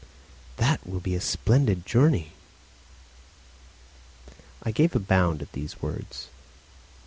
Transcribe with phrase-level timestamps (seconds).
[0.57, 2.31] "That will be a splendid journey!"
[4.63, 6.25] I gave a bound at these words.